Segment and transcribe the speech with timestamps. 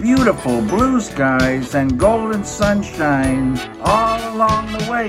[0.00, 3.54] Beautiful blue skies and golden sunshine
[3.84, 5.08] all along the way.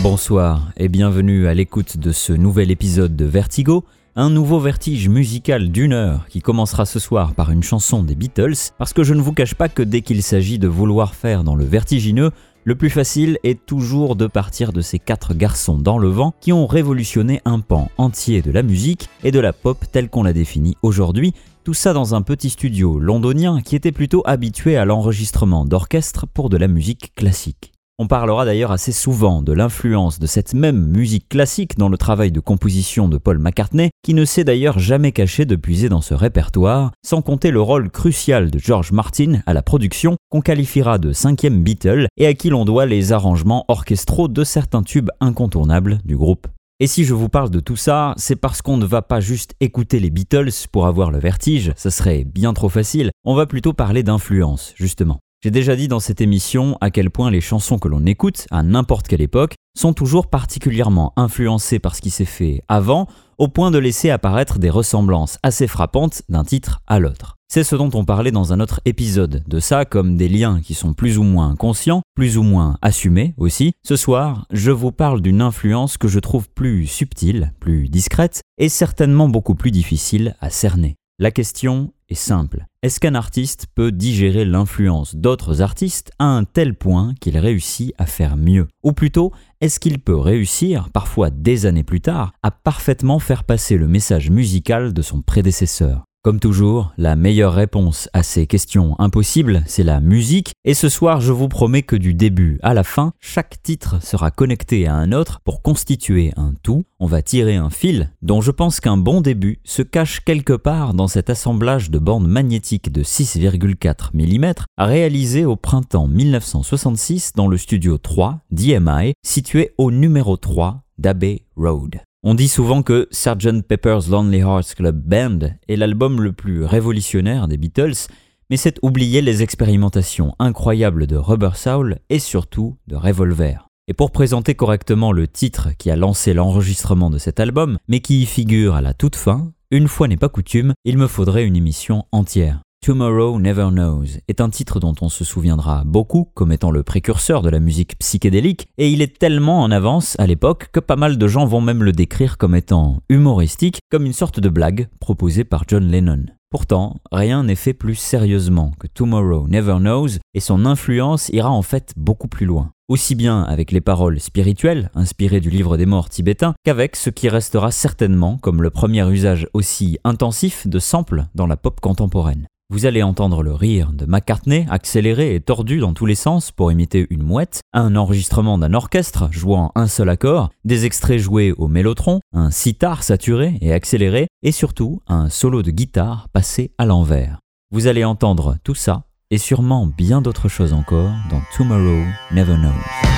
[0.00, 5.70] Bonsoir et bienvenue à l'écoute de ce nouvel épisode de Vertigo, un nouveau vertige musical
[5.72, 9.20] d'une heure qui commencera ce soir par une chanson des Beatles, parce que je ne
[9.20, 12.30] vous cache pas que dès qu'il s'agit de vouloir faire dans le vertigineux,
[12.64, 16.52] le plus facile est toujours de partir de ces quatre garçons dans le vent qui
[16.52, 20.32] ont révolutionné un pan entier de la musique et de la pop telle qu'on la
[20.32, 25.64] définit aujourd'hui, tout ça dans un petit studio londonien qui était plutôt habitué à l'enregistrement
[25.64, 27.72] d'orchestre pour de la musique classique.
[27.98, 32.32] On parlera d'ailleurs assez souvent de l'influence de cette même musique classique dans le travail
[32.32, 36.14] de composition de Paul McCartney, qui ne s'est d'ailleurs jamais caché de puiser dans ce
[36.14, 41.12] répertoire, sans compter le rôle crucial de George Martin à la production, qu'on qualifiera de
[41.12, 46.16] cinquième Beatle, et à qui l'on doit les arrangements orchestraux de certains tubes incontournables du
[46.16, 46.48] groupe.
[46.82, 49.54] Et si je vous parle de tout ça, c'est parce qu'on ne va pas juste
[49.60, 53.72] écouter les Beatles pour avoir le vertige, ça serait bien trop facile, on va plutôt
[53.72, 55.20] parler d'influence, justement.
[55.44, 58.64] J'ai déjà dit dans cette émission à quel point les chansons que l'on écoute, à
[58.64, 63.06] n'importe quelle époque, sont toujours particulièrement influencées par ce qui s'est fait avant,
[63.38, 67.36] au point de laisser apparaître des ressemblances assez frappantes d'un titre à l'autre.
[67.54, 70.72] C'est ce dont on parlait dans un autre épisode de ça, comme des liens qui
[70.72, 73.72] sont plus ou moins conscients, plus ou moins assumés aussi.
[73.86, 78.70] Ce soir, je vous parle d'une influence que je trouve plus subtile, plus discrète, et
[78.70, 80.96] certainement beaucoup plus difficile à cerner.
[81.18, 82.64] La question est simple.
[82.82, 88.06] Est-ce qu'un artiste peut digérer l'influence d'autres artistes à un tel point qu'il réussit à
[88.06, 88.66] faire mieux?
[88.82, 89.30] Ou plutôt,
[89.60, 94.30] est-ce qu'il peut réussir, parfois des années plus tard, à parfaitement faire passer le message
[94.30, 96.06] musical de son prédécesseur?
[96.22, 101.20] Comme toujours, la meilleure réponse à ces questions impossibles, c'est la musique, et ce soir
[101.20, 105.10] je vous promets que du début à la fin, chaque titre sera connecté à un
[105.10, 106.84] autre pour constituer un tout.
[107.00, 110.94] On va tirer un fil dont je pense qu'un bon début se cache quelque part
[110.94, 117.56] dans cet assemblage de bandes magnétiques de 6,4 mm réalisé au printemps 1966 dans le
[117.56, 122.00] studio 3 d'EMI situé au numéro 3 d'Abbey Road.
[122.24, 123.62] On dit souvent que Sgt.
[123.66, 128.06] Pepper's Lonely Hearts Club Band est l'album le plus révolutionnaire des Beatles,
[128.48, 133.66] mais c'est oublier les expérimentations incroyables de Rubber Soul et surtout de Revolver.
[133.88, 138.22] Et pour présenter correctement le titre qui a lancé l'enregistrement de cet album, mais qui
[138.22, 141.56] y figure à la toute fin, une fois n'est pas coutume, il me faudrait une
[141.56, 142.60] émission entière.
[142.84, 147.40] Tomorrow Never Knows est un titre dont on se souviendra beaucoup comme étant le précurseur
[147.40, 151.16] de la musique psychédélique, et il est tellement en avance à l'époque que pas mal
[151.16, 155.44] de gens vont même le décrire comme étant humoristique, comme une sorte de blague proposée
[155.44, 156.24] par John Lennon.
[156.50, 161.62] Pourtant, rien n'est fait plus sérieusement que Tomorrow Never Knows, et son influence ira en
[161.62, 162.72] fait beaucoup plus loin.
[162.88, 167.28] Aussi bien avec les paroles spirituelles, inspirées du livre des morts tibétain, qu'avec ce qui
[167.28, 172.48] restera certainement comme le premier usage aussi intensif de samples dans la pop contemporaine.
[172.72, 176.72] Vous allez entendre le rire de McCartney, accéléré et tordu dans tous les sens pour
[176.72, 181.68] imiter une mouette, un enregistrement d'un orchestre jouant un seul accord, des extraits joués au
[181.68, 187.40] mélotron, un sitar saturé et accéléré, et surtout un solo de guitare passé à l'envers.
[187.72, 193.11] Vous allez entendre tout ça, et sûrement bien d'autres choses encore, dans Tomorrow Never Knows.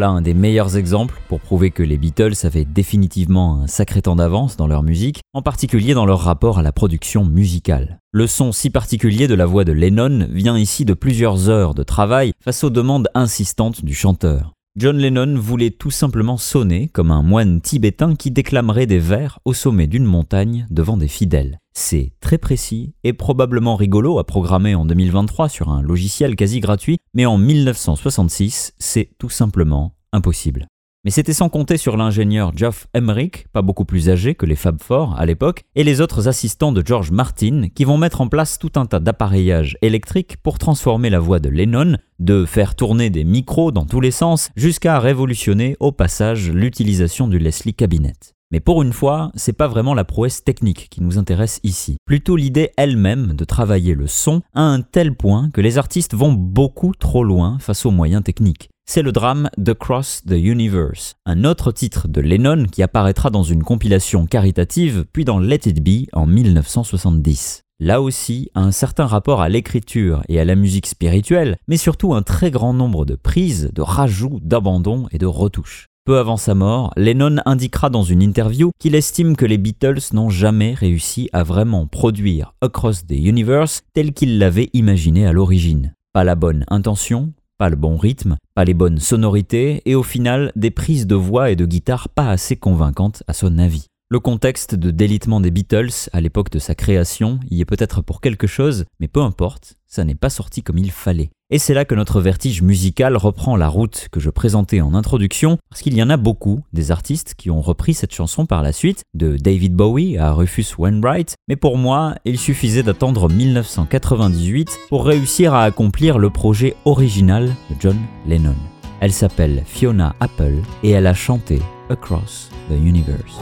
[0.00, 4.16] Voilà un des meilleurs exemples pour prouver que les Beatles avaient définitivement un sacré temps
[4.16, 7.98] d'avance dans leur musique, en particulier dans leur rapport à la production musicale.
[8.10, 11.82] Le son si particulier de la voix de Lennon vient ici de plusieurs heures de
[11.82, 14.54] travail face aux demandes insistantes du chanteur.
[14.76, 19.52] John Lennon voulait tout simplement sonner comme un moine tibétain qui déclamerait des vers au
[19.52, 21.58] sommet d'une montagne devant des fidèles.
[21.72, 26.98] C'est très précis et probablement rigolo à programmer en 2023 sur un logiciel quasi gratuit,
[27.14, 30.68] mais en 1966, c'est tout simplement impossible.
[31.02, 34.82] Mais c'était sans compter sur l'ingénieur Geoff Emerick, pas beaucoup plus âgé que les Fab
[34.82, 38.58] Four à l'époque, et les autres assistants de George Martin qui vont mettre en place
[38.58, 43.24] tout un tas d'appareillages électriques pour transformer la voix de Lennon, de faire tourner des
[43.24, 48.12] micros dans tous les sens, jusqu'à révolutionner au passage l'utilisation du Leslie Cabinet.
[48.50, 52.36] Mais pour une fois, c'est pas vraiment la prouesse technique qui nous intéresse ici, plutôt
[52.36, 56.92] l'idée elle-même de travailler le son à un tel point que les artistes vont beaucoup
[56.92, 61.70] trop loin face aux moyens techniques c'est le drame The Cross the Universe, un autre
[61.70, 66.26] titre de Lennon qui apparaîtra dans une compilation caritative puis dans Let It Be en
[66.26, 67.62] 1970.
[67.78, 72.22] Là aussi, un certain rapport à l'écriture et à la musique spirituelle, mais surtout un
[72.22, 75.86] très grand nombre de prises, de rajouts, d'abandons et de retouches.
[76.04, 80.30] Peu avant sa mort, Lennon indiquera dans une interview qu'il estime que les Beatles n'ont
[80.30, 85.94] jamais réussi à vraiment produire Across the Universe tel qu'il l'avait imaginé à l'origine.
[86.12, 90.50] Pas la bonne intention, pas le bon rythme, pas les bonnes sonorités, et au final
[90.56, 93.84] des prises de voix et de guitare pas assez convaincantes à son avis.
[94.08, 98.22] Le contexte de délitement des Beatles à l'époque de sa création y est peut-être pour
[98.22, 101.28] quelque chose, mais peu importe, ça n'est pas sorti comme il fallait.
[101.52, 105.58] Et c'est là que notre vertige musical reprend la route que je présentais en introduction,
[105.68, 108.72] parce qu'il y en a beaucoup des artistes qui ont repris cette chanson par la
[108.72, 115.04] suite, de David Bowie à Rufus Wainwright, mais pour moi, il suffisait d'attendre 1998 pour
[115.04, 117.96] réussir à accomplir le projet original de John
[118.28, 118.54] Lennon.
[119.00, 121.58] Elle s'appelle Fiona Apple et elle a chanté
[121.88, 123.40] Across the Universe.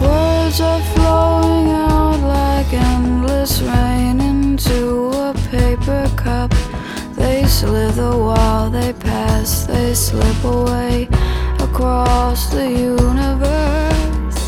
[7.98, 11.08] Slither while they pass, they slip away
[11.58, 14.38] across the universe.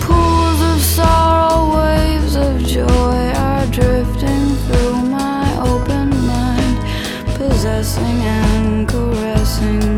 [0.00, 6.76] Pools of sorrow, waves of joy are drifting through my open mind,
[7.36, 9.93] possessing and caressing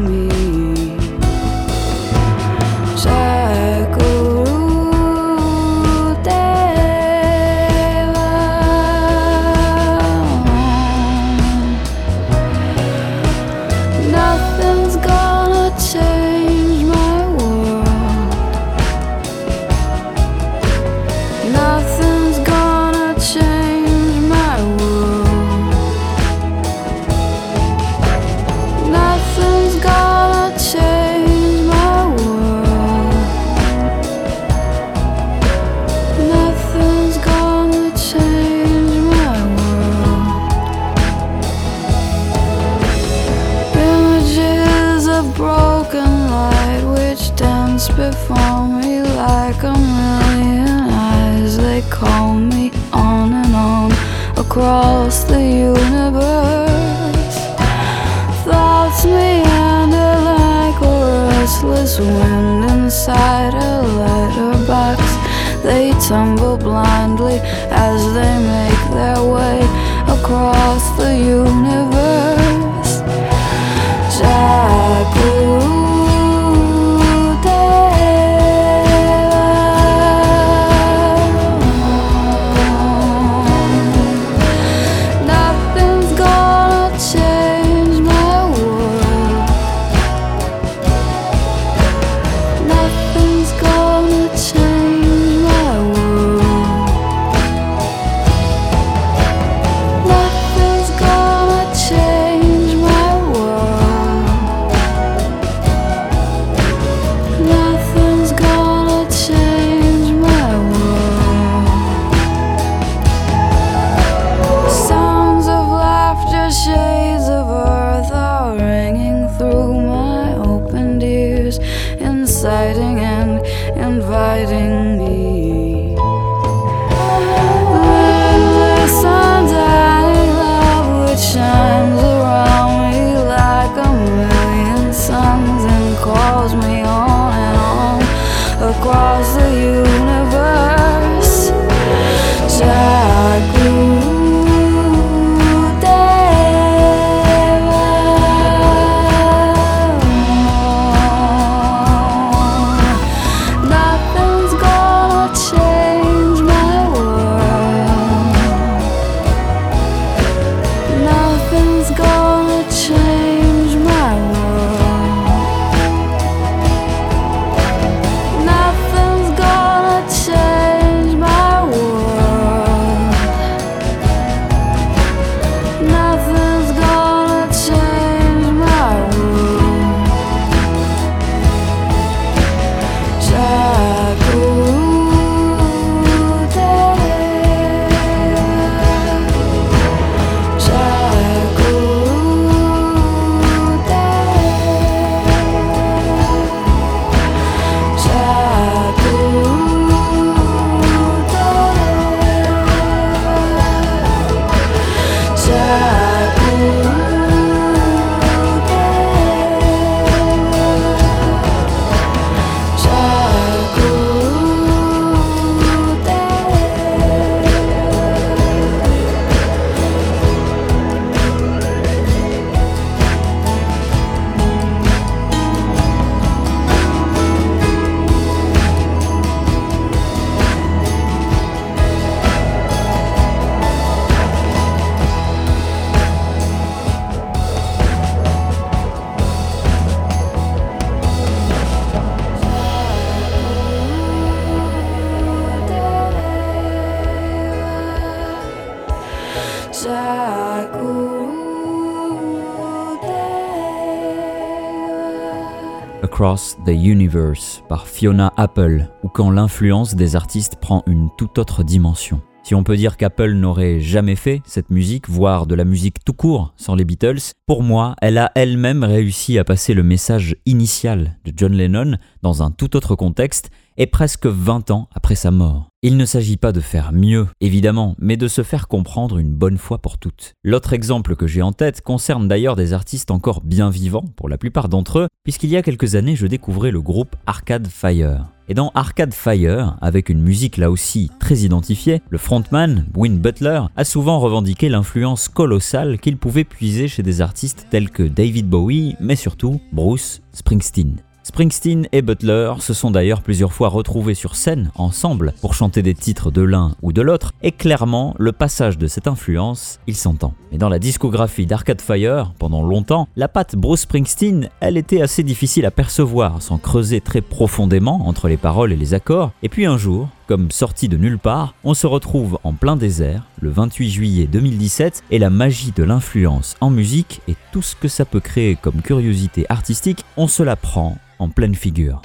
[256.17, 261.63] Across the Universe par Fiona Apple, ou quand l'influence des artistes prend une toute autre
[261.63, 262.23] dimension.
[262.43, 266.15] Si on peut dire qu'Apple n'aurait jamais fait cette musique, voire de la musique tout
[266.15, 271.19] court sans les Beatles, pour moi, elle a elle-même réussi à passer le message initial
[271.27, 275.69] de John Lennon dans un tout autre contexte et presque 20 ans après sa mort.
[275.83, 279.59] Il ne s'agit pas de faire mieux, évidemment, mais de se faire comprendre une bonne
[279.59, 280.35] fois pour toutes.
[280.43, 284.39] L'autre exemple que j'ai en tête concerne d'ailleurs des artistes encore bien vivants, pour la
[284.39, 288.25] plupart d'entre eux, puisqu'il y a quelques années je découvrais le groupe Arcade Fire.
[288.49, 293.63] Et dans Arcade Fire, avec une musique là aussi très identifiée, le frontman, Win Butler,
[293.77, 298.97] a souvent revendiqué l'influence colossale qu'il pouvait puiser chez des artistes tels que David Bowie,
[299.01, 300.97] mais surtout Bruce Springsteen.
[301.27, 305.93] Springsteen et Butler se sont d'ailleurs plusieurs fois retrouvés sur scène ensemble pour chanter des
[305.93, 310.35] titres de l'un ou de l'autre, et clairement, le passage de cette influence, il s'entend.
[310.53, 315.25] Mais dans la discographie d'Arcade Fire, pendant longtemps, la patte Bruce Springsteen, elle était assez
[315.25, 319.67] difficile à percevoir sans creuser très profondément entre les paroles et les accords, et puis
[319.67, 323.91] un jour, comme sorti de nulle part, on se retrouve en plein désert, le 28
[323.91, 328.21] juillet 2017, et la magie de l'influence en musique et tout ce que ça peut
[328.21, 332.01] créer comme curiosité artistique, on se la prend en pleine figure.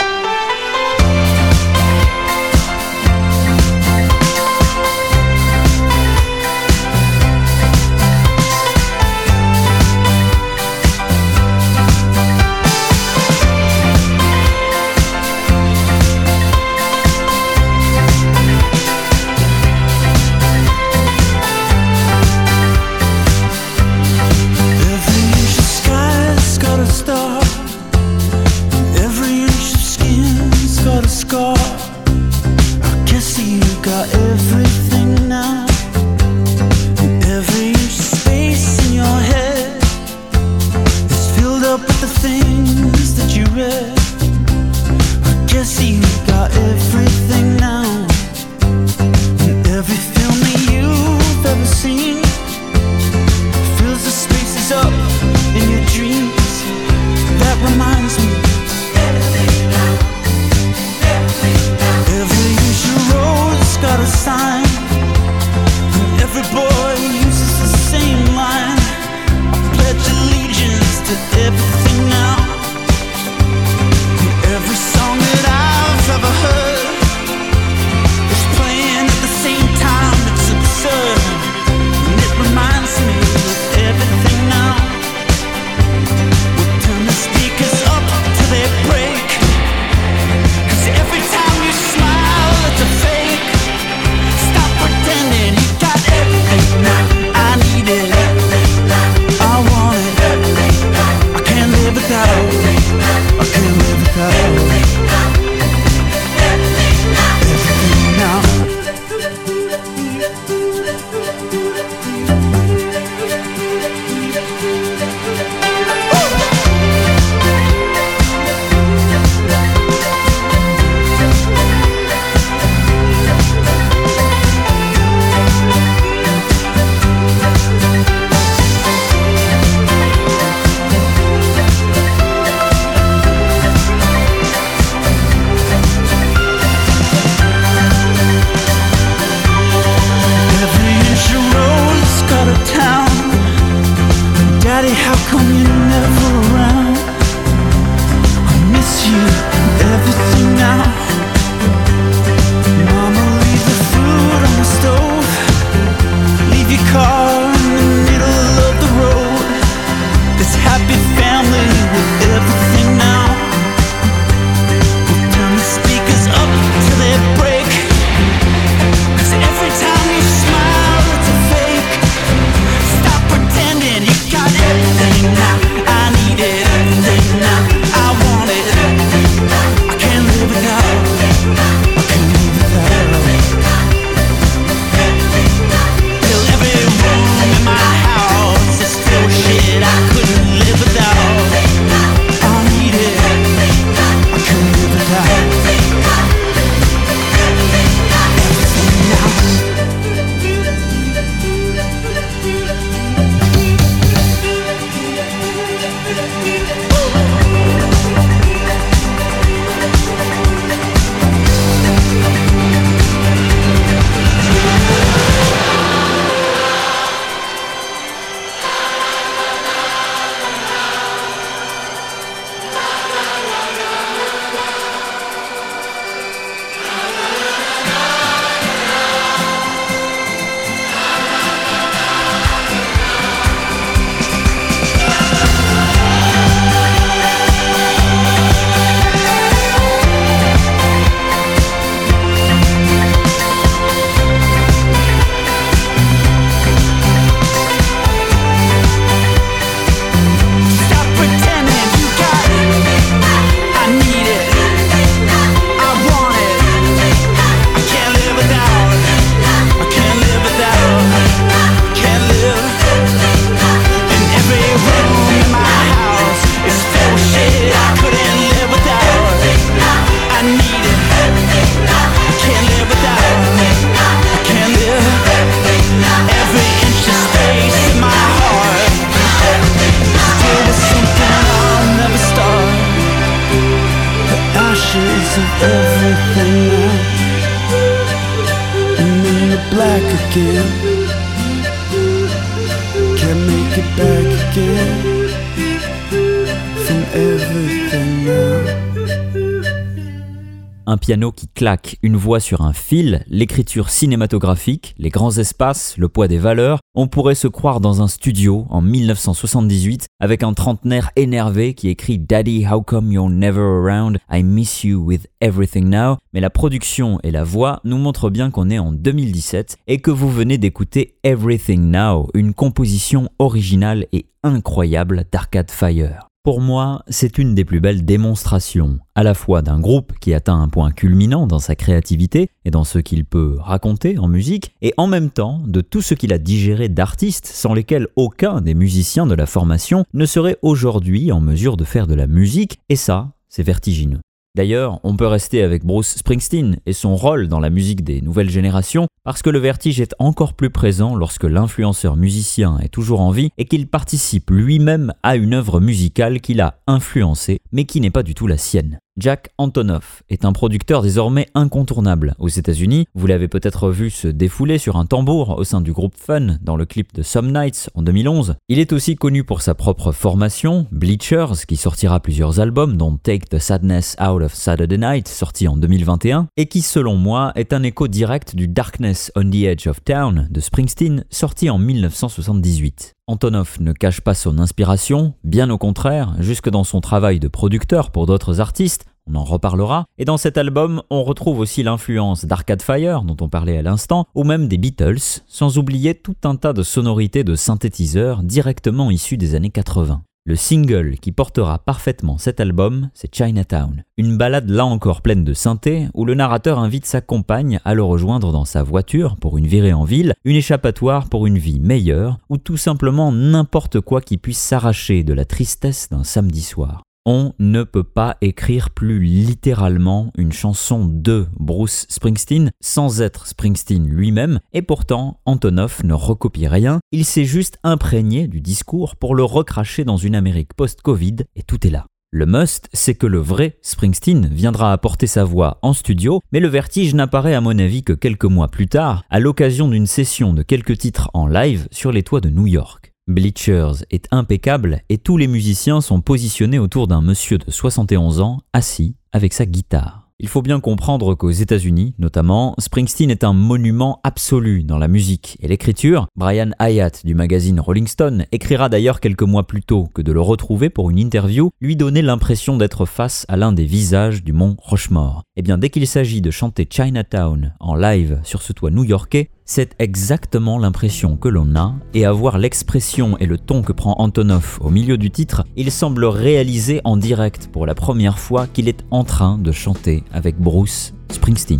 [301.12, 306.38] Qui claque, une voix sur un fil, l'écriture cinématographique, les grands espaces, le poids des
[306.38, 311.89] valeurs, on pourrait se croire dans un studio en 1978 avec un trentenaire énervé qui
[311.89, 314.19] écrit Daddy, how come you're never around?
[314.32, 316.15] I miss you with everything now.
[316.34, 320.12] Mais la production et la voix nous montrent bien qu'on est en 2017 et que
[320.12, 326.31] vous venez d'écouter Everything Now, une composition originale et incroyable d'Arcade Fire.
[326.43, 330.60] Pour moi, c'est une des plus belles démonstrations, à la fois d'un groupe qui atteint
[330.60, 334.91] un point culminant dans sa créativité et dans ce qu'il peut raconter en musique, et
[334.97, 339.27] en même temps de tout ce qu'il a digéré d'artistes sans lesquels aucun des musiciens
[339.27, 343.34] de la formation ne serait aujourd'hui en mesure de faire de la musique, et ça,
[343.47, 344.21] c'est vertigineux.
[344.54, 348.50] D'ailleurs, on peut rester avec Bruce Springsteen et son rôle dans la musique des nouvelles
[348.50, 353.32] générations, parce que le vertige est encore plus présent lorsque l'influenceur musicien est toujours en
[353.32, 358.12] vie et qu'il participe lui-même à une œuvre musicale qu'il a influencée, mais qui n'est
[358.12, 359.00] pas du tout la sienne.
[359.17, 363.08] Jack Antonoff est un producteur désormais incontournable aux États-Unis.
[363.13, 366.78] Vous l'avez peut-être vu se défouler sur un tambour au sein du groupe Fun dans
[366.78, 368.56] le clip de Some Nights en 2011.
[368.69, 373.47] Il est aussi connu pour sa propre formation, Bleachers, qui sortira plusieurs albums dont Take
[373.50, 377.84] the Sadness Out of Saturday Night, sorti en 2021, et qui selon moi est un
[377.84, 383.15] écho direct du Darkness on the Edge of Town de Springsteen, sorti en 1978.
[383.32, 388.12] Antonov ne cache pas son inspiration, bien au contraire, jusque dans son travail de producteur
[388.12, 392.82] pour d'autres artistes, on en reparlera, et dans cet album, on retrouve aussi l'influence d'Arcade
[392.82, 396.74] Fire, dont on parlait à l'instant, ou même des Beatles, sans oublier tout un tas
[396.74, 400.24] de sonorités de synthétiseurs directement issus des années 80.
[400.43, 404.04] Le single qui portera parfaitement cet album, c'est Chinatown.
[404.17, 408.01] Une balade là encore pleine de synthé, où le narrateur invite sa compagne à le
[408.01, 412.39] rejoindre dans sa voiture pour une virée en ville, une échappatoire pour une vie meilleure,
[412.49, 417.04] ou tout simplement n'importe quoi qui puisse s'arracher de la tristesse d'un samedi soir.
[417.27, 424.07] On ne peut pas écrire plus littéralement une chanson de Bruce Springsteen sans être Springsteen
[424.07, 429.43] lui-même, et pourtant Antonoff ne recopie rien, il s'est juste imprégné du discours pour le
[429.43, 432.07] recracher dans une Amérique post-Covid, et tout est là.
[432.31, 436.69] Le must, c'est que le vrai Springsteen viendra apporter sa voix en studio, mais le
[436.69, 440.63] vertige n'apparaît à mon avis que quelques mois plus tard, à l'occasion d'une session de
[440.63, 443.11] quelques titres en live sur les toits de New York.
[443.32, 448.60] Bleachers est impeccable et tous les musiciens sont positionnés autour d'un monsieur de 71 ans
[448.74, 450.28] assis avec sa guitare.
[450.44, 455.56] Il faut bien comprendre qu'aux États-Unis, notamment, Springsteen est un monument absolu dans la musique
[455.62, 456.26] et l'écriture.
[456.36, 460.41] Brian Hyatt du magazine Rolling Stone écrira d'ailleurs quelques mois plus tôt que de le
[460.41, 464.78] retrouver pour une interview lui donnait l'impression d'être face à l'un des visages du mont
[464.80, 465.44] Rochemort.
[465.56, 469.52] Et eh bien dès qu'il s'agit de chanter Chinatown en live sur ce toit new-yorkais,
[469.73, 474.15] c'est exactement l'impression que l'on a, et à voir l'expression et le ton que prend
[474.17, 478.89] Antonov au milieu du titre, il semble réaliser en direct pour la première fois qu'il
[478.89, 481.79] est en train de chanter avec Bruce Springsteen.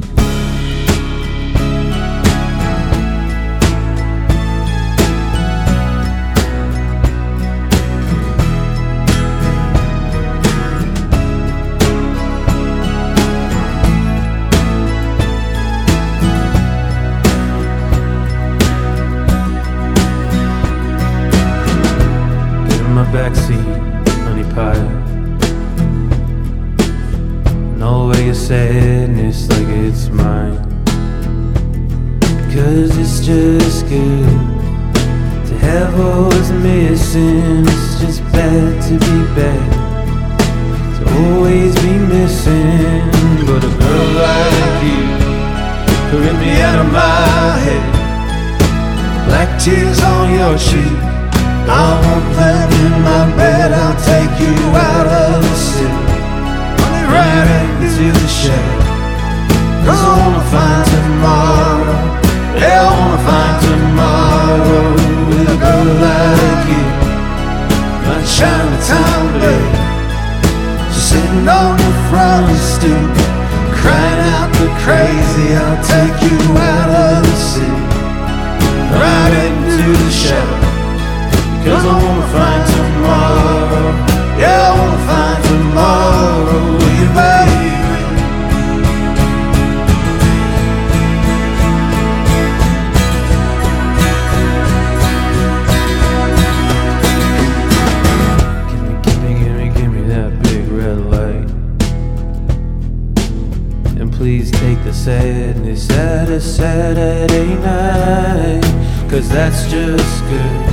[105.06, 108.62] Sadness at a Saturday night.
[109.10, 110.66] Cause that's just good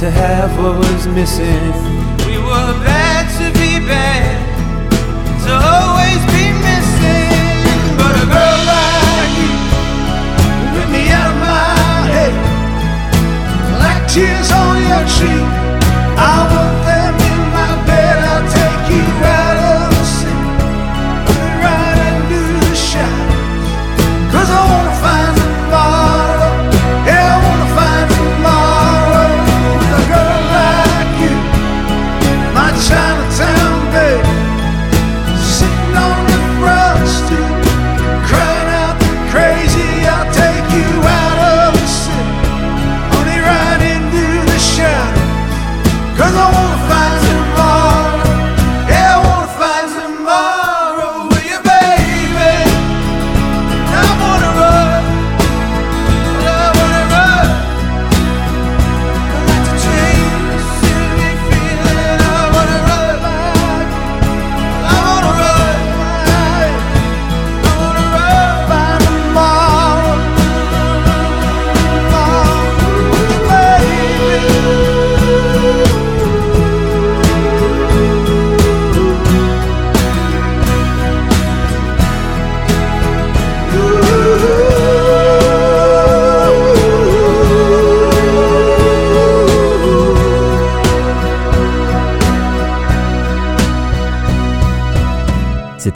[0.00, 1.70] to have what was missing.
[2.26, 4.34] We were bad to be bad,
[5.46, 7.94] to always be missing.
[7.94, 9.52] But a girl like you
[10.74, 11.70] rip me out of my
[12.10, 12.34] head,
[13.78, 15.46] like tears on your cheek.
[16.18, 16.83] I want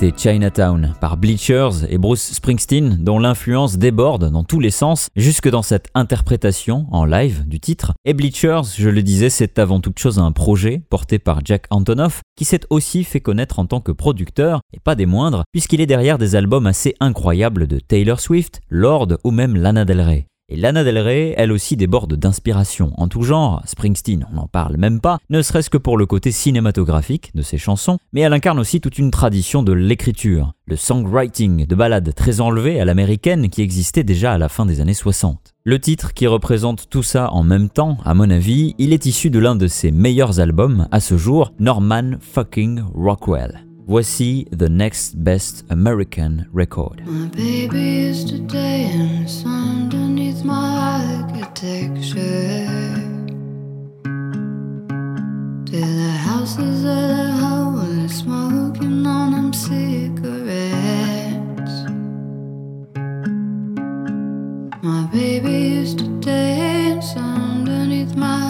[0.01, 5.49] C'était Chinatown par Bleachers et Bruce Springsteen, dont l'influence déborde dans tous les sens, jusque
[5.49, 7.95] dans cette interprétation en live du titre.
[8.05, 12.21] Et Bleachers, je le disais, c'est avant toute chose un projet porté par Jack Antonoff,
[12.37, 15.87] qui s'est aussi fait connaître en tant que producteur, et pas des moindres, puisqu'il est
[15.87, 20.27] derrière des albums assez incroyables de Taylor Swift, Lord ou même Lana Del Rey.
[20.51, 24.79] Et Lana Del Rey, elle aussi déborde d'inspiration en tout genre, Springsteen, on n'en parle
[24.79, 28.59] même pas, ne serait-ce que pour le côté cinématographique de ses chansons, mais elle incarne
[28.59, 33.61] aussi toute une tradition de l'écriture, le songwriting de ballades très enlevées à l'américaine qui
[33.61, 35.53] existait déjà à la fin des années 60.
[35.65, 39.29] Le titre qui représente tout ça en même temps, à mon avis, il est issu
[39.29, 43.67] de l'un de ses meilleurs albums à ce jour, Norman fucking Rockwell.
[43.87, 46.97] Voici The Next Best American Record.
[50.45, 51.01] My
[51.33, 52.67] architecture.
[55.67, 60.59] Till the houses of the homeless smoking on them cigarettes.
[64.83, 68.41] My baby used to dance underneath my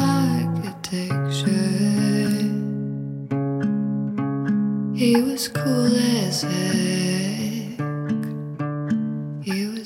[0.45, 1.49] architecture.
[4.95, 7.28] He was cool as heck.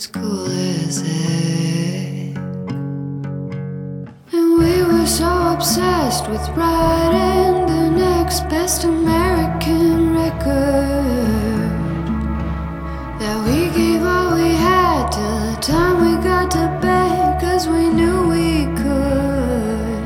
[0.02, 2.36] Was cool as heck.
[4.32, 11.70] And we were so obsessed with writing the next best American record
[13.20, 17.88] that we gave all we had till the time we got to bed, cause we
[17.88, 20.02] knew we could.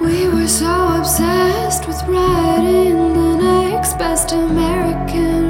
[0.00, 5.49] We were so obsessed with writing the next best American.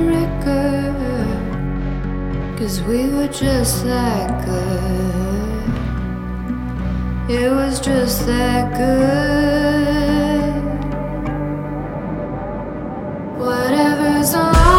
[2.61, 5.71] Cause we were just that good.
[7.35, 10.53] It was just that good.
[13.41, 14.70] Whatever's on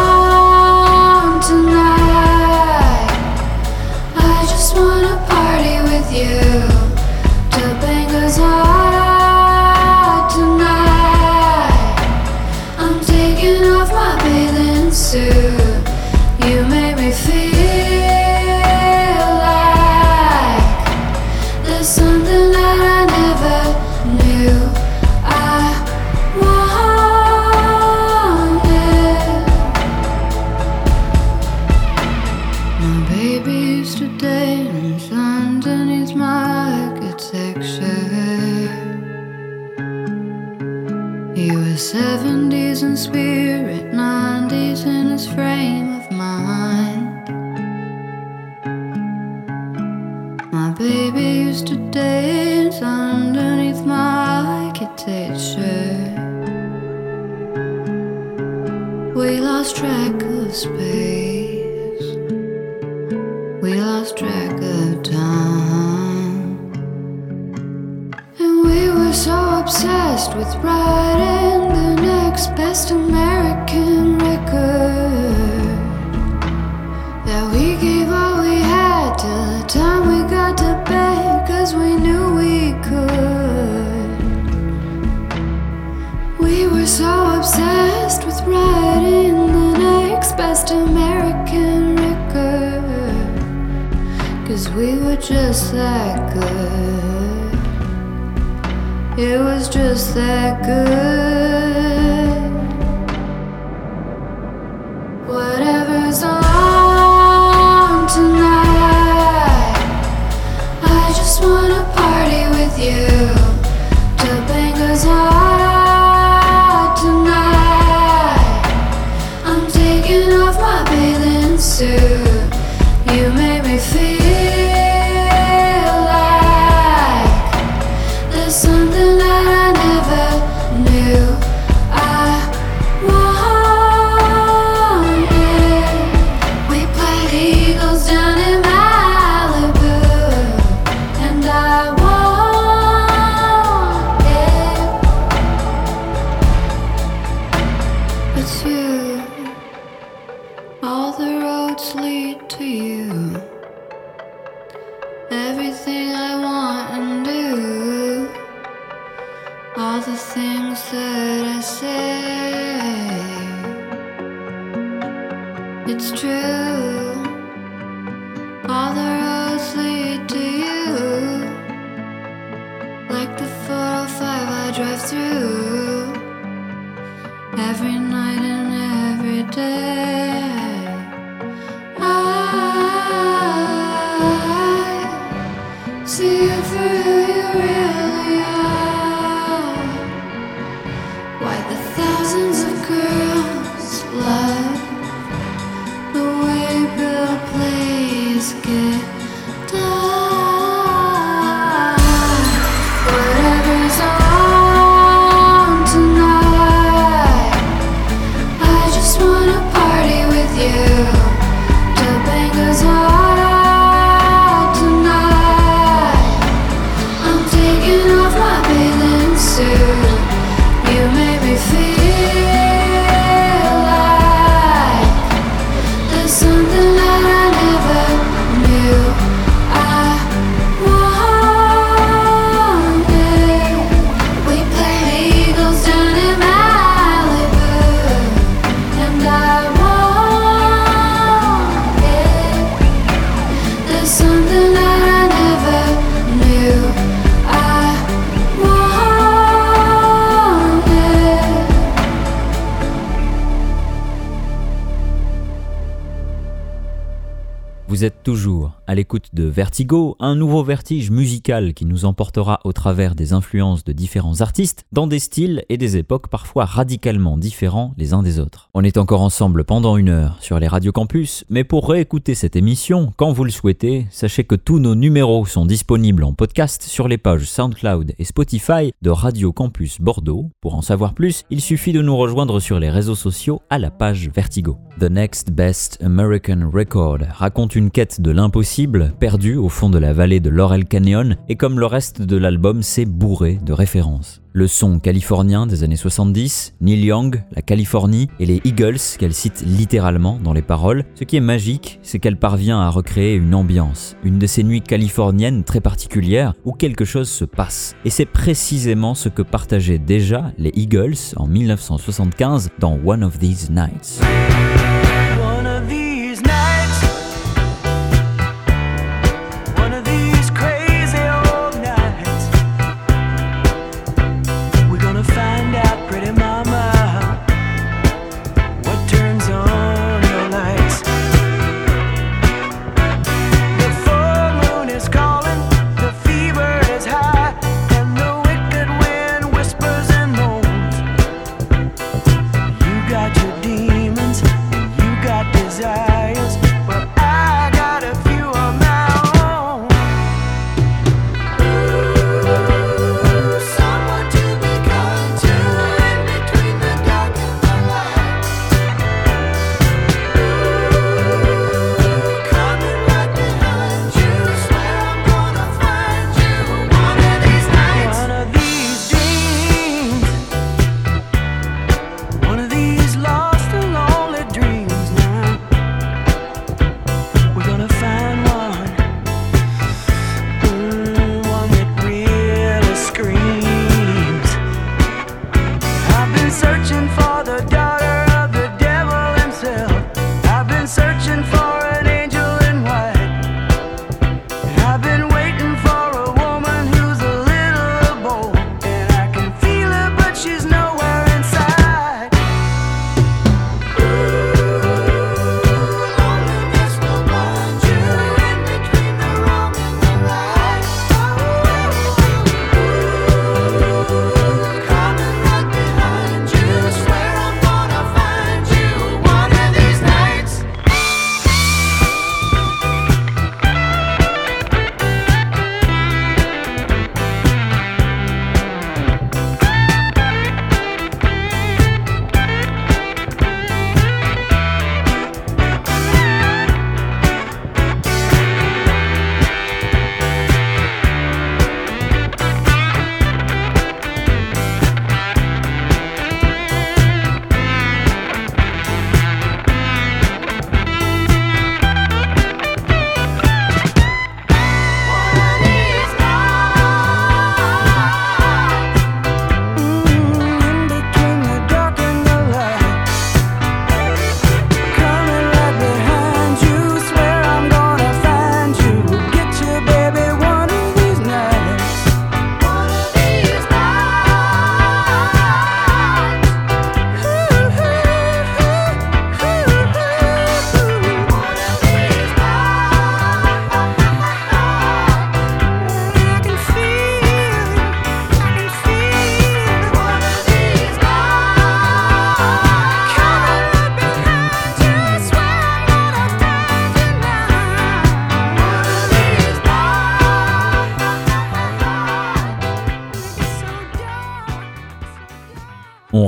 [259.02, 263.90] l'écoute de Vertigo, un nouveau vertige musical qui nous emportera au travers des influences de
[263.90, 268.70] différents artistes dans des styles et des époques parfois radicalement différents les uns des autres.
[268.74, 272.54] On est encore ensemble pendant une heure sur les radios campus, mais pour réécouter cette
[272.54, 277.08] émission, quand vous le souhaitez, sachez que tous nos numéros sont disponibles en podcast sur
[277.08, 280.50] les pages SoundCloud et Spotify de Radio Campus Bordeaux.
[280.60, 283.90] Pour en savoir plus, il suffit de nous rejoindre sur les réseaux sociaux à la
[283.90, 284.78] page Vertigo.
[285.00, 290.12] The Next Best American Record raconte une quête de l'impossible, perdue au fond de la
[290.12, 294.42] vallée de Laurel Canyon, et comme le reste de l'album, c'est bourré de références.
[294.54, 299.64] Le son californien des années 70, Neil Young, la Californie et les Eagles qu'elle cite
[299.66, 301.04] littéralement dans les paroles.
[301.14, 304.82] Ce qui est magique, c'est qu'elle parvient à recréer une ambiance, une de ces nuits
[304.82, 307.96] californiennes très particulières où quelque chose se passe.
[308.04, 313.70] Et c'est précisément ce que partageaient déjà les Eagles en 1975 dans One of These
[313.70, 314.20] Nights.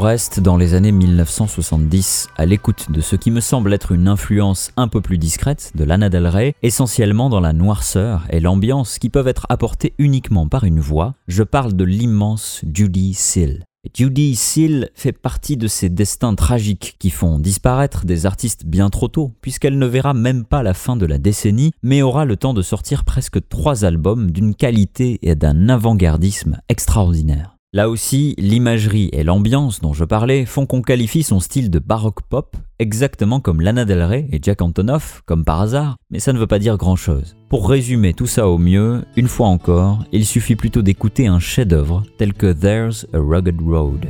[0.05, 4.71] Reste dans les années 1970 à l'écoute de ce qui me semble être une influence
[4.77, 9.09] un peu plus discrète de Lana Del Rey, essentiellement dans la noirceur et l'ambiance qui
[9.09, 11.15] peuvent être apportées uniquement par une voix.
[11.27, 13.65] Je parle de l'immense Judy Seal.
[13.95, 19.09] Judy Seal fait partie de ces destins tragiques qui font disparaître des artistes bien trop
[19.09, 22.53] tôt, puisqu'elle ne verra même pas la fin de la décennie, mais aura le temps
[22.53, 27.54] de sortir presque trois albums d'une qualité et d'un avant-gardisme extraordinaire.
[27.75, 32.23] Là aussi, l'imagerie et l'ambiance dont je parlais font qu'on qualifie son style de baroque
[32.23, 36.39] pop exactement comme Lana Del Rey et Jack Antonoff, comme par hasard, mais ça ne
[36.39, 37.35] veut pas dire grand-chose.
[37.49, 42.05] Pour résumer tout ça au mieux, une fois encore, il suffit plutôt d'écouter un chef-d'œuvre
[42.17, 44.07] tel que There's a Rugged Road.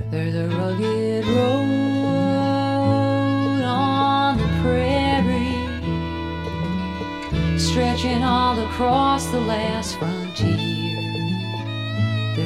[7.56, 10.93] Stretching all across the last frontier.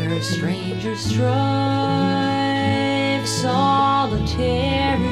[0.08, 1.28] There are strangers strive
[3.28, 5.02] solitary.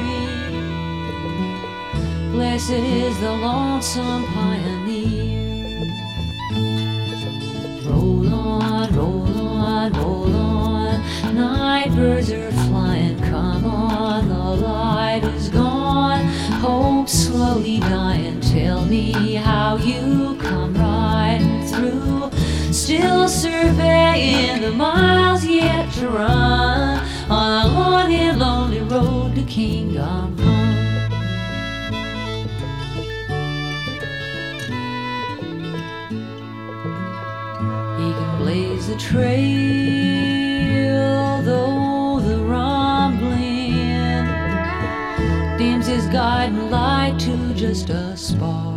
[2.31, 5.93] Blessed is the lonesome pioneer.
[7.85, 11.35] Roll on, roll on, roll on.
[11.35, 13.19] Night birds are flying.
[13.19, 16.25] Come on, the light is gone.
[16.59, 18.41] Hope slowly dying.
[18.41, 22.36] Tell me how you come riding through.
[22.87, 30.37] Still surveying the miles yet to run on a long and lonely road to Kingdom
[30.37, 30.47] Come.
[37.97, 39.41] He can blaze the trail,
[41.41, 44.23] though the rumbling
[45.57, 48.76] dims his guiding light to just a spark.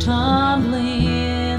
[0.00, 1.58] Tumbling.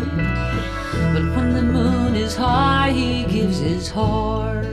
[1.14, 4.66] But when the moon is high, he gives his heart.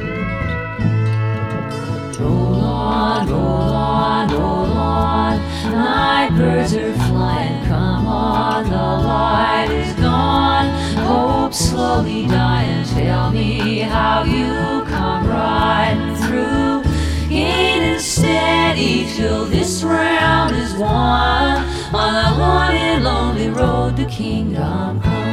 [2.19, 5.39] Roll on, roll on, roll on.
[5.71, 7.67] Night birds are flying.
[7.67, 10.71] Come on, the light is gone.
[11.05, 12.85] Hope slowly dying.
[12.87, 16.83] Tell me how you come riding through.
[17.29, 21.78] Gaining steady till this round is won.
[21.91, 25.29] On the long and lonely road to kingdom come.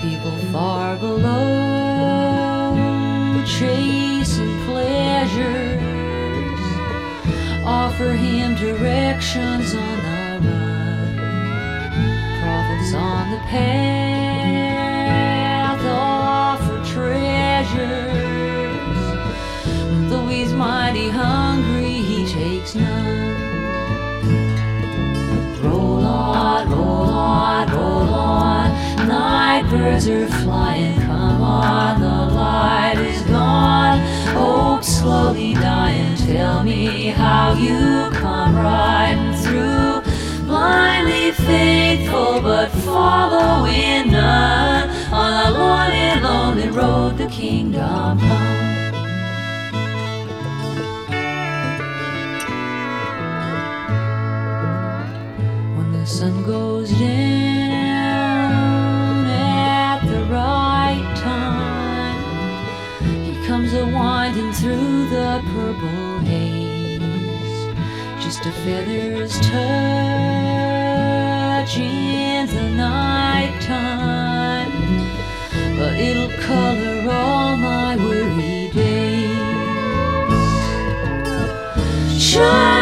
[0.00, 2.30] people far below
[3.44, 5.80] chasing pleasures
[7.66, 11.16] offer him directions on the run
[12.40, 14.19] prophets on the path
[22.60, 23.36] speaks none.
[25.62, 29.08] Roll on, roll on, roll on.
[29.08, 31.00] Night birds are flying.
[31.00, 33.98] Come on, the light is gone.
[34.34, 36.16] Hope slowly dying.
[36.16, 40.02] Tell me how you come riding through.
[40.46, 44.90] Blindly faithful, but following none.
[45.12, 48.69] On a lonely, lonely road to kingdom come.
[56.20, 57.00] Sun goes down
[59.24, 62.22] at the right time,
[63.24, 67.74] he comes a winding through the purple haze.
[68.22, 69.62] Just a feather's touch
[71.78, 74.72] in the night time,
[75.78, 79.38] but it'll color all my weary days.
[82.22, 82.79] Shining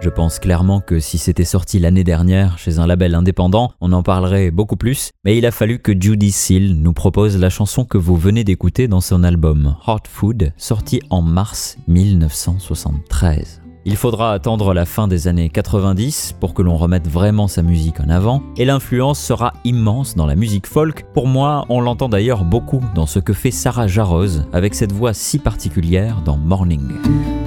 [0.00, 4.02] Je pense clairement que si c'était sorti l'année dernière chez un label indépendant, on en
[4.02, 7.96] parlerait beaucoup plus, mais il a fallu que Judy Seal nous propose la chanson que
[7.96, 13.63] vous venez d'écouter dans son album Hot Food, sorti en mars 1973.
[13.86, 18.00] Il faudra attendre la fin des années 90 pour que l'on remette vraiment sa musique
[18.00, 21.04] en avant, et l'influence sera immense dans la musique folk.
[21.12, 25.12] Pour moi, on l'entend d'ailleurs beaucoup dans ce que fait Sarah Jarose avec cette voix
[25.12, 26.80] si particulière dans Morning.
[26.80, 27.43] Morning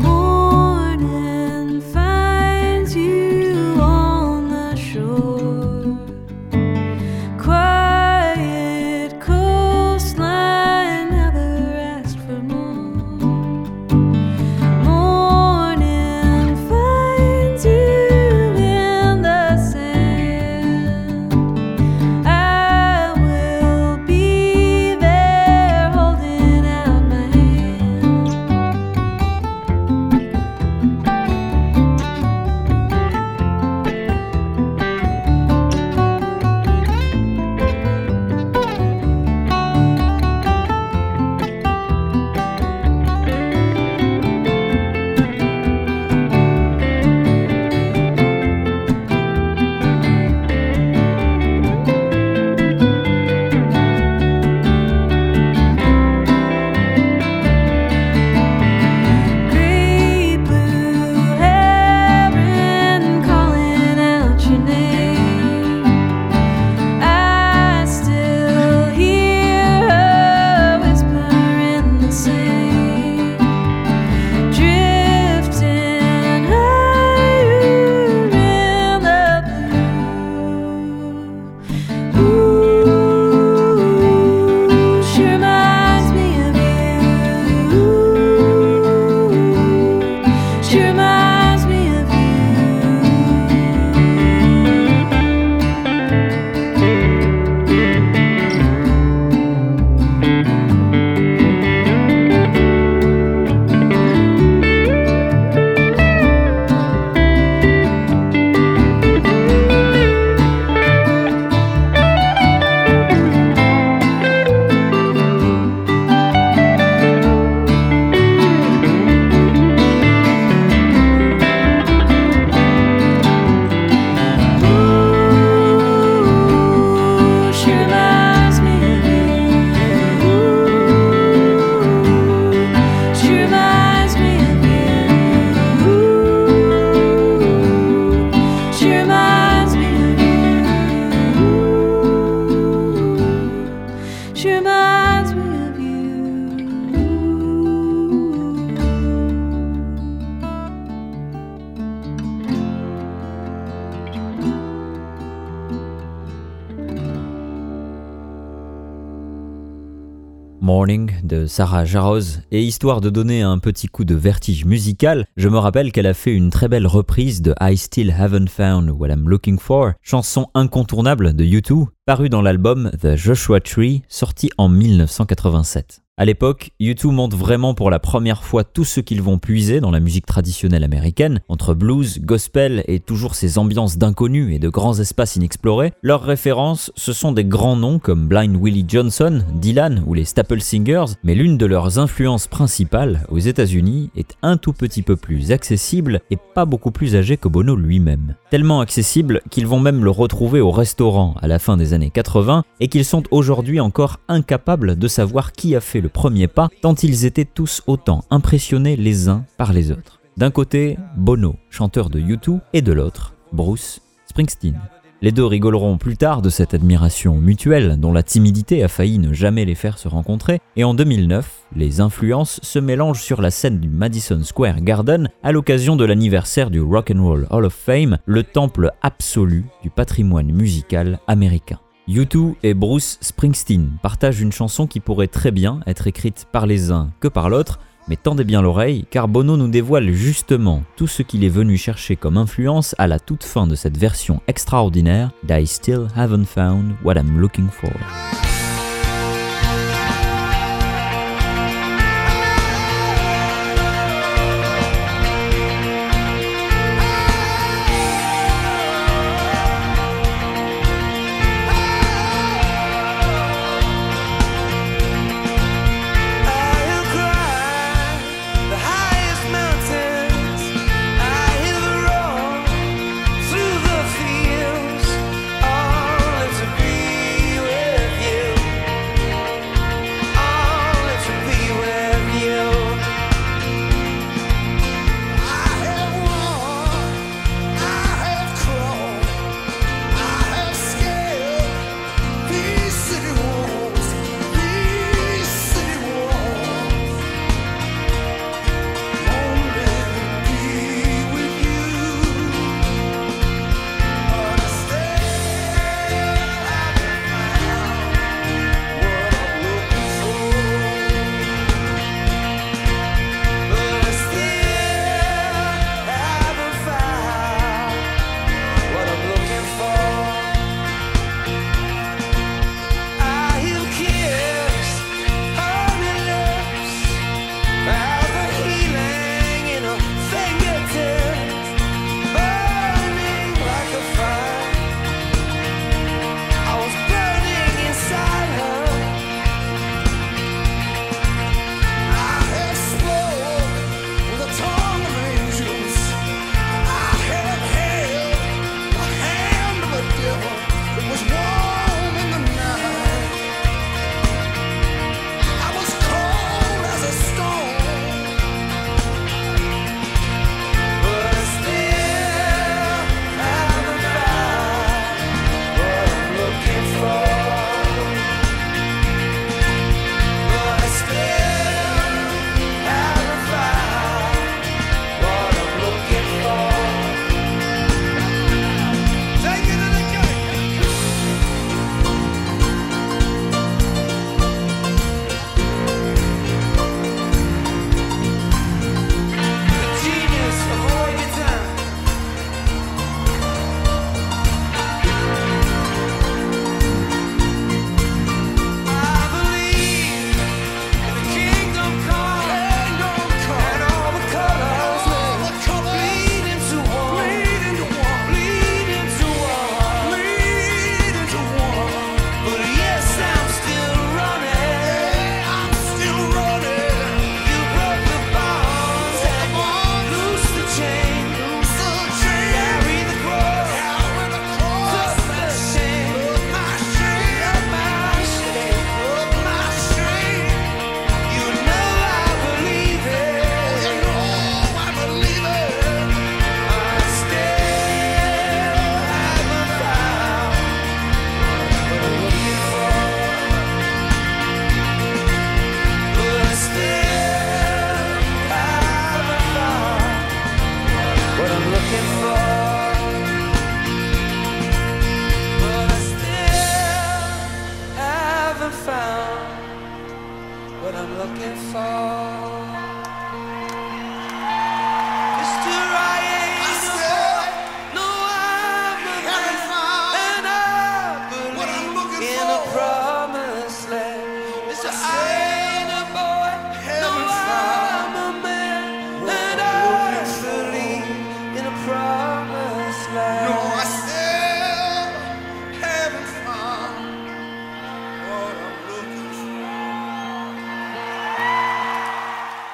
[161.48, 165.92] Sarah Jarosz et histoire de donner un petit coup de vertige musical, je me rappelle
[165.92, 169.60] qu'elle a fait une très belle reprise de I Still Haven't Found What I'm Looking
[169.60, 176.02] For, chanson incontournable de U2, parue dans l'album The Joshua Tree, sorti en 1987.
[176.20, 179.92] À l'époque, U2 montre vraiment pour la première fois tout ce qu'ils vont puiser dans
[179.92, 184.98] la musique traditionnelle américaine, entre blues, gospel et toujours ces ambiances d'inconnus et de grands
[184.98, 185.94] espaces inexplorés.
[186.02, 190.60] Leurs références, ce sont des grands noms comme Blind Willie Johnson, Dylan ou les Staple
[190.60, 195.52] Singers, mais l'une de leurs influences principales aux États-Unis est un tout petit peu plus
[195.52, 198.34] accessible et pas beaucoup plus âgé que Bono lui-même.
[198.50, 202.64] Tellement accessible qu'ils vont même le retrouver au restaurant à la fin des années 80
[202.80, 206.96] et qu'ils sont aujourd'hui encore incapables de savoir qui a fait le premier pas, tant
[206.96, 210.20] ils étaient tous autant impressionnés les uns par les autres.
[210.38, 214.80] D'un côté, Bono, chanteur de U2, et de l'autre, Bruce Springsteen.
[215.24, 219.34] Les deux rigoleront plus tard de cette admiration mutuelle dont la timidité a failli ne
[219.34, 223.80] jamais les faire se rencontrer, et en 2009, les influences se mélangent sur la scène
[223.80, 228.20] du Madison Square Garden à l'occasion de l'anniversaire du Rock and Roll Hall of Fame,
[228.28, 231.80] le temple absolu du patrimoine musical américain.
[232.08, 236.90] U2 et Bruce Springsteen partagent une chanson qui pourrait très bien être écrite par les
[236.90, 241.22] uns que par l'autre, mais tendez bien l'oreille car Bono nous dévoile justement tout ce
[241.22, 245.68] qu'il est venu chercher comme influence à la toute fin de cette version extraordinaire d'I
[245.68, 247.92] Still Haven't Found What I'm Looking For.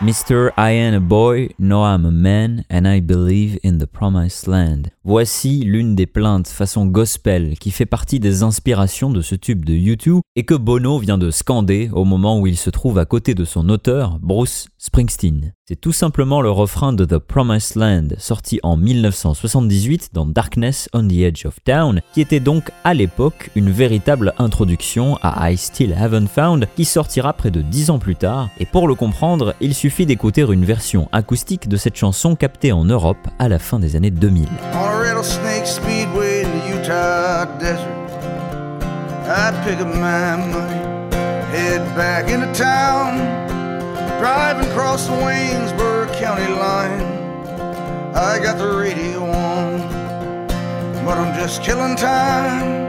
[0.04, 0.52] Mr.
[0.58, 4.90] I am a boy, no I'm a man, and I believe in the promised land.
[5.06, 9.74] Voici l'une des plaintes façon gospel qui fait partie des inspirations de ce tube de
[9.74, 13.34] YouTube et que Bono vient de scander au moment où il se trouve à côté
[13.34, 15.54] de son auteur, Bruce Springsteen.
[15.66, 21.08] C'est tout simplement le refrain de The Promised Land, sorti en 1978 dans Darkness on
[21.08, 25.94] the Edge of Town, qui était donc à l'époque une véritable introduction à I Still
[25.94, 29.74] Haven't Found, qui sortira près de 10 ans plus tard, et pour le comprendre, il
[29.74, 33.96] suffit d'écouter une version acoustique de cette chanson captée en Europe à la fin des
[33.96, 34.50] années 2000.
[34.74, 34.90] On
[44.24, 47.02] Driving across the Waynesburg County line.
[48.16, 49.80] I got the radio on,
[51.04, 52.88] but I'm just killing time.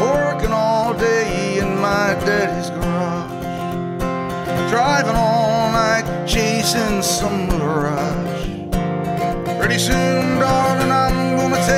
[0.00, 3.30] Working all day in my daddy's garage.
[4.68, 8.48] Driving all night, chasing some mirage.
[9.60, 11.77] Pretty soon, darling, I'm gonna take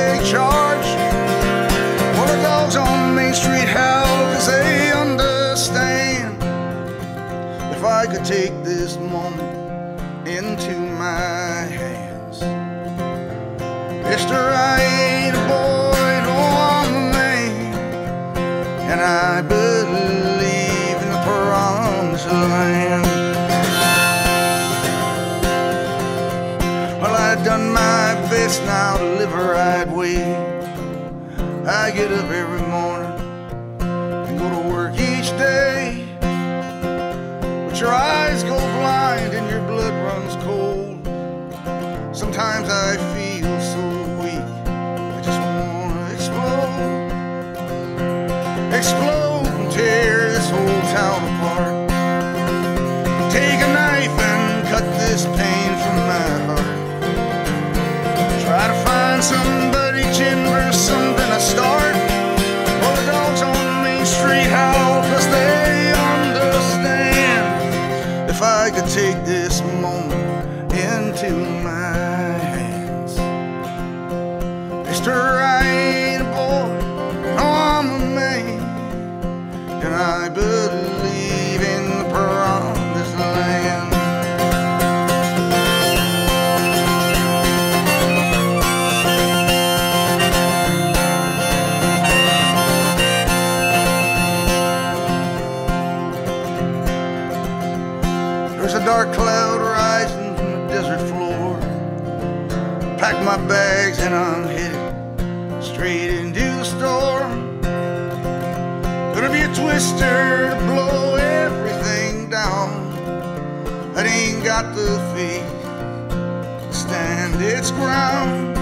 [114.75, 118.60] the faith stand its ground.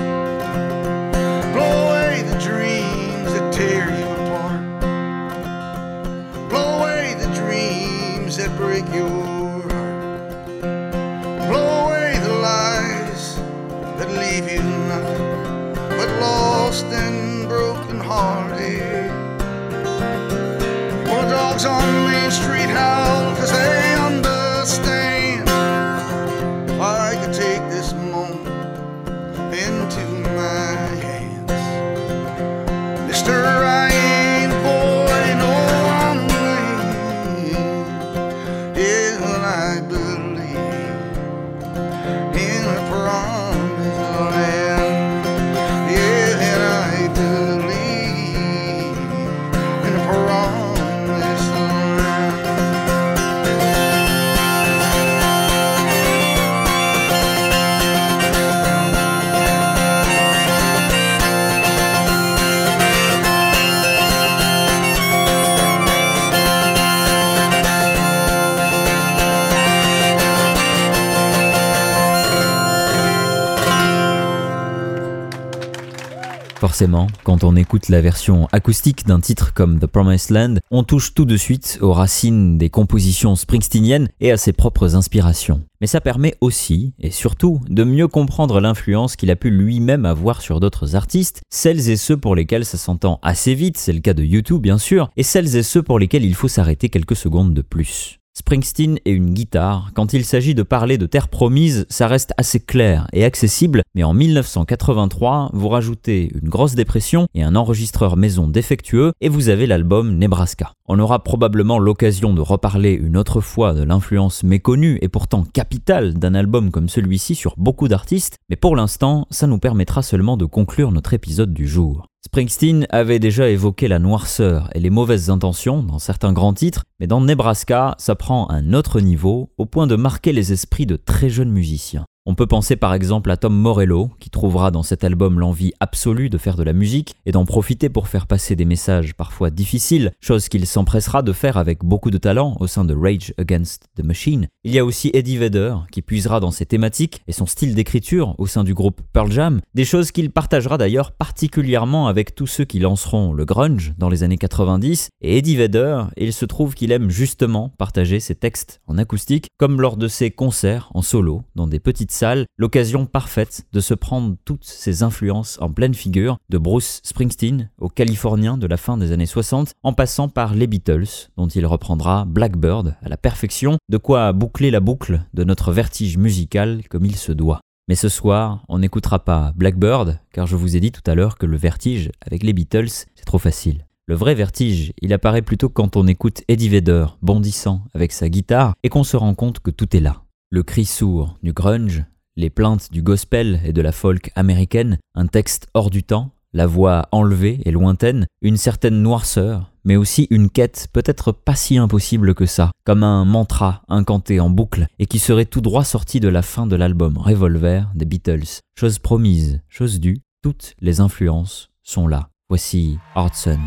[76.79, 81.13] Forcément, quand on écoute la version acoustique d'un titre comme The Promised Land, on touche
[81.13, 85.61] tout de suite aux racines des compositions springsteeniennes et à ses propres inspirations.
[85.81, 90.41] Mais ça permet aussi, et surtout, de mieux comprendre l'influence qu'il a pu lui-même avoir
[90.41, 94.13] sur d'autres artistes, celles et ceux pour lesquels ça s'entend assez vite, c'est le cas
[94.13, 97.53] de YouTube bien sûr, et celles et ceux pour lesquels il faut s'arrêter quelques secondes
[97.53, 98.18] de plus.
[98.39, 102.61] Springsteen et une guitare, quand il s'agit de parler de terre promise, ça reste assez
[102.61, 108.47] clair et accessible, mais en 1983, vous rajoutez une grosse dépression et un enregistreur maison
[108.47, 110.71] défectueux et vous avez l'album Nebraska.
[110.87, 116.13] On aura probablement l'occasion de reparler une autre fois de l'influence méconnue et pourtant capitale
[116.13, 120.45] d'un album comme celui-ci sur beaucoup d'artistes, mais pour l'instant, ça nous permettra seulement de
[120.45, 122.08] conclure notre épisode du jour.
[122.25, 127.07] Springsteen avait déjà évoqué la noirceur et les mauvaises intentions dans certains grands titres, mais
[127.07, 131.29] dans Nebraska, ça prend un autre niveau au point de marquer les esprits de très
[131.29, 132.05] jeunes musiciens.
[132.29, 136.29] On peut penser par exemple à Tom Morello, qui trouvera dans cet album l'envie absolue
[136.29, 140.11] de faire de la musique et d'en profiter pour faire passer des messages parfois difficiles,
[140.21, 144.03] chose qu'il s'empressera de faire avec beaucoup de talent au sein de Rage Against the
[144.03, 144.47] Machine.
[144.63, 148.35] Il y a aussi Eddie Vedder, qui puisera dans ses thématiques et son style d'écriture
[148.37, 152.65] au sein du groupe Pearl Jam, des choses qu'il partagera d'ailleurs particulièrement avec tous ceux
[152.65, 155.09] qui lanceront le grunge dans les années 90.
[155.21, 159.81] Et Eddie Vedder, il se trouve qu'il aime justement partager ses textes en acoustique, comme
[159.81, 162.18] lors de ses concerts en solo dans des petites
[162.57, 167.89] l'occasion parfaite de se prendre toutes ces influences en pleine figure, de Bruce Springsteen au
[167.89, 172.25] Californien de la fin des années 60, en passant par les Beatles, dont il reprendra
[172.25, 177.15] Blackbird à la perfection, de quoi boucler la boucle de notre vertige musical comme il
[177.15, 177.61] se doit.
[177.87, 181.37] Mais ce soir, on n'écoutera pas Blackbird, car je vous ai dit tout à l'heure
[181.37, 183.85] que le vertige avec les Beatles, c'est trop facile.
[184.05, 188.73] Le vrai vertige, il apparaît plutôt quand on écoute Eddie Vedder bondissant avec sa guitare
[188.83, 190.23] et qu'on se rend compte que tout est là.
[190.51, 195.27] Le cri sourd du grunge, les plaintes du gospel et de la folk américaine, un
[195.27, 200.49] texte hors du temps, la voix enlevée et lointaine, une certaine noirceur, mais aussi une
[200.49, 205.19] quête peut-être pas si impossible que ça, comme un mantra incanté en boucle et qui
[205.19, 208.61] serait tout droit sorti de la fin de l'album Revolver des Beatles.
[208.75, 212.29] Chose promise, chose due, toutes les influences sont là.
[212.49, 213.59] Voici Hardson.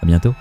[0.00, 0.32] À bientôt.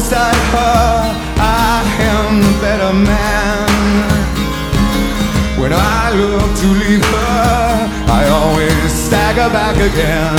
[0.00, 1.84] Beside her, I
[2.16, 3.68] am the better man.
[5.60, 7.68] When I look to leave her,
[8.18, 10.32] I always stagger back again.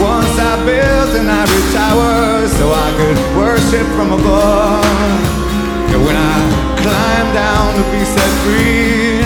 [0.00, 5.20] Once I built an ivory tower so I could worship from above.
[5.92, 6.36] And when I
[6.80, 9.20] climbed down to be set free,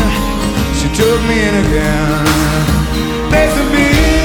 [0.79, 2.27] she took me in again.
[3.31, 4.20] There's a big,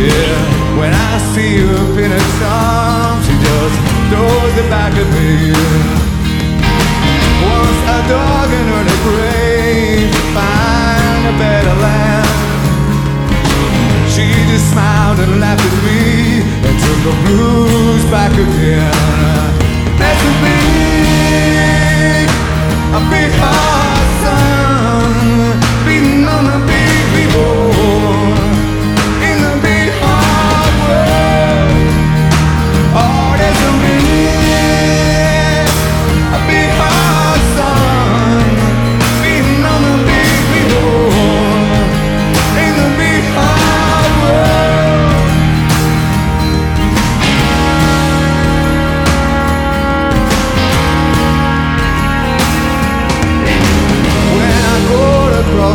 [0.00, 3.76] Yeah, when I see her pin her charm, she just
[4.08, 5.52] throws it back at me.
[7.44, 12.32] Once a dog in her grave to find a better land.
[14.08, 19.52] She just smiled and laughed at me and took the blues back again.
[20.00, 22.24] That's a big,
[22.96, 24.59] a big hard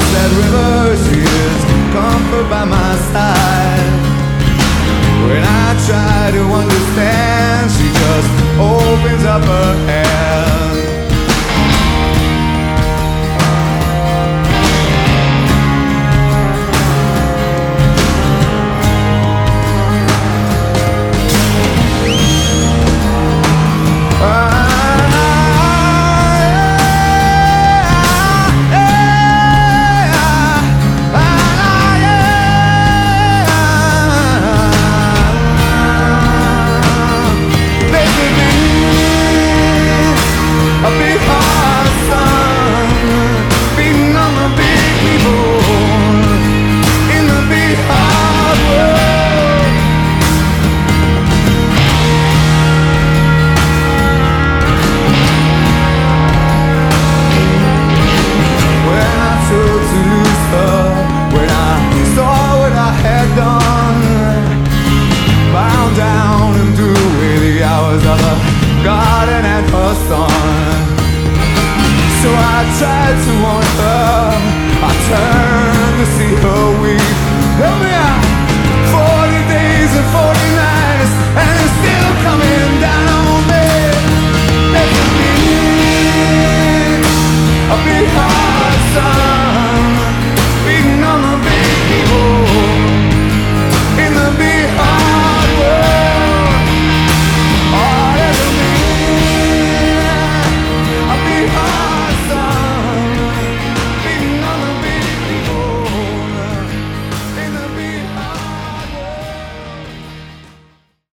[0.02, 2.85] that rivers used, comfort by my